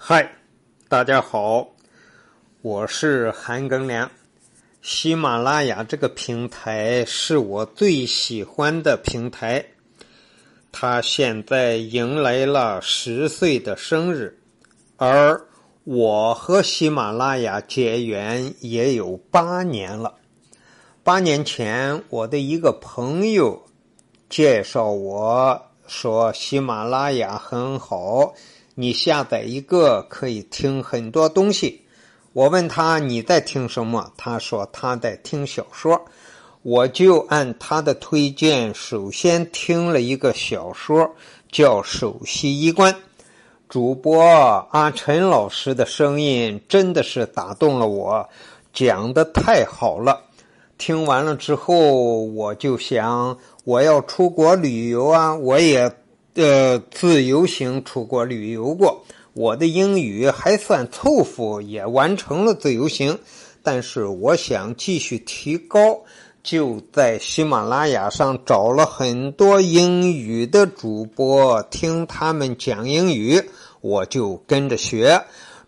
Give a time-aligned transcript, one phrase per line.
[0.00, 0.30] 嗨，
[0.88, 1.66] 大家好，
[2.62, 4.08] 我是韩庚良。
[4.80, 9.66] 喜马拉雅这个平台是我最喜欢的平台，
[10.70, 14.38] 它现在迎来了十岁的生日，
[14.96, 15.44] 而
[15.82, 20.14] 我和喜马拉雅结缘也有八年了。
[21.02, 23.66] 八年前，我的一个朋友
[24.30, 28.32] 介绍我说喜马拉雅很好。
[28.80, 31.82] 你下载一个可以听很多东西。
[32.32, 36.00] 我问他你在听什么，他说他在听小说。
[36.62, 41.12] 我就按他的推荐，首先听了一个小说，
[41.50, 42.94] 叫《首席医官》。
[43.68, 44.22] 主播
[44.70, 48.28] 阿陈老师的声音真的是打动了我，
[48.72, 50.22] 讲的太好了。
[50.78, 51.74] 听完了之后，
[52.26, 55.92] 我就想我要出国旅游啊，我也。
[56.38, 63.18] 呃，自由行出国旅游过，我的英语还算凑合，也完成了自由行。
[63.60, 66.00] 但是我想继续提高，
[66.44, 73.42] 就在喜马拉雅上找了很多英语的主播，听他们讲英语，
[73.80, 75.20] 我就跟着学。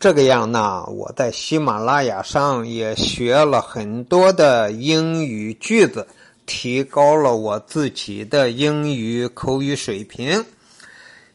[0.00, 6.04] 这个样呢，我在喜马拉雅上也学了很多的英语句子，
[6.44, 10.44] 提高了我自己的英语口语水平。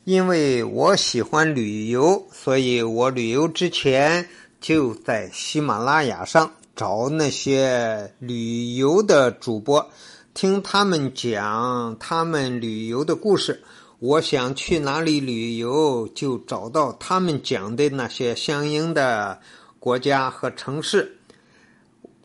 [0.04, 4.28] 因为我喜欢旅游，所以我旅游之前
[4.60, 9.88] 就在喜马拉雅上找那些旅游的主播，
[10.34, 13.62] 听他们讲他们旅游的故事。
[14.00, 19.40] 我想去哪里旅游，就找到他们讲的那些相应的
[19.78, 21.16] 国家和城市。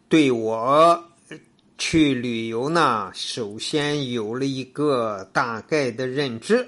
[0.09, 1.05] 对我
[1.77, 6.67] 去旅游呢，首先有了一个大概的认知。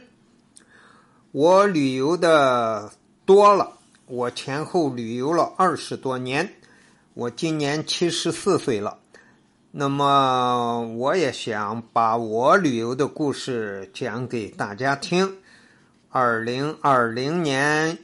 [1.32, 2.90] 我旅游的
[3.26, 3.70] 多了，
[4.06, 6.54] 我前后旅游了二十多年，
[7.12, 8.96] 我今年七十四岁了。
[9.70, 15.30] 那么，我也想把我旅游的故事讲给大家听。
[16.08, 17.98] 二零二零年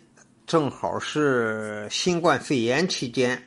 [0.46, 3.42] 正好是新冠肺炎期间，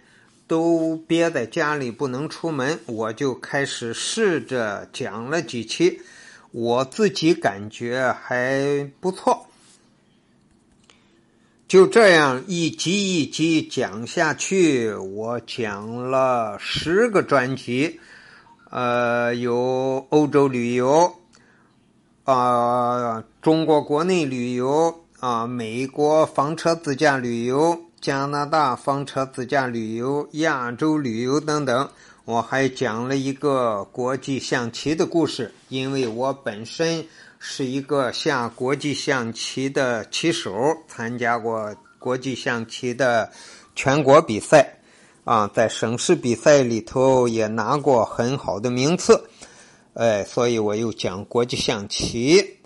[0.47, 6.01] 都憋在家里不能出门，我就开始试着讲了几期，
[6.49, 9.46] 我自己感觉还不错。
[11.67, 17.99] 就这样一集一集讲下去，我讲了十个专辑，
[18.69, 21.13] 呃，有欧洲旅游，
[22.23, 31.89] 啊，中国国内旅游，啊，美国房车自驾旅游，加拿大房车自驾旅游，亚洲旅游等等。
[32.27, 37.05] 我还讲了一个国际象棋的故事，因为我本身。
[37.39, 40.51] 是一个下国际象棋的棋手，
[40.87, 43.31] 参加过国际象棋的
[43.75, 44.79] 全国比赛，
[45.23, 49.29] 啊，在省市比赛里头也拿过很好的名次，
[49.93, 52.57] 哎，所以我又讲国际象棋。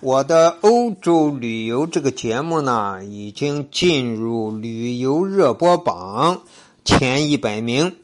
[0.00, 6.40] 我的欧洲旅游这个节目呢，已经进入旅游热播榜
[6.86, 7.94] 前一百名。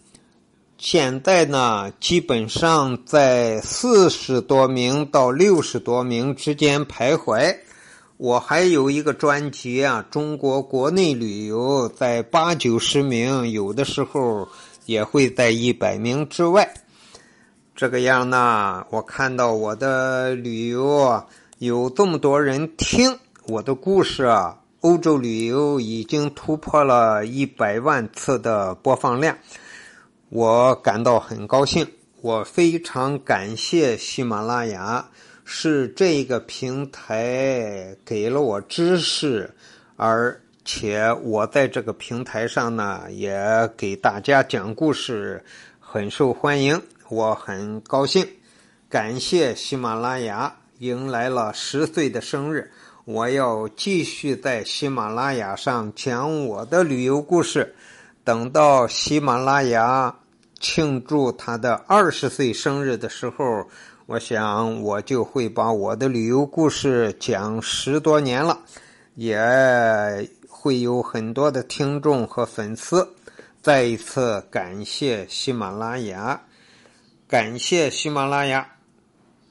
[0.82, 7.56] 现在呢，基本上在四十多名到六十多名之间徘徊。
[8.16, 14.48] 我还有一个专辑啊，中国国内旅游在八九十名，有的时候
[14.84, 16.68] 也会在一百名之外。
[17.76, 21.22] 这个样呢，我看到我的旅游，
[21.58, 23.16] 有这么多人听
[23.46, 29.38] 我的故事啊，欧洲旅游已经突破了一百万次的播放量。
[30.34, 31.86] 我感到很高兴，
[32.22, 35.06] 我非常感谢喜马拉雅，
[35.44, 39.54] 是这个平台给了我知识，
[39.96, 45.44] 而且我在这个平台上呢，也给大家讲故事，
[45.78, 48.26] 很受欢迎，我很高兴。
[48.88, 52.70] 感谢喜马拉雅迎来了十岁的生日，
[53.04, 57.74] 我要继续在喜马拉雅上讲我的旅游故事，
[58.24, 60.16] 等到喜马拉雅。
[60.62, 63.68] 庆祝他的二十岁生日的时候，
[64.06, 68.58] 我想我就会把我的旅游故事讲十多年了，
[69.16, 69.36] 也
[70.48, 73.06] 会有很多的听众和粉丝。
[73.60, 76.40] 再一次感谢喜马拉雅，
[77.28, 78.66] 感谢喜马拉雅。